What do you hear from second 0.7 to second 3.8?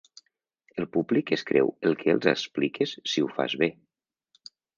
El públic es creu el que els expliques si ho fas bé.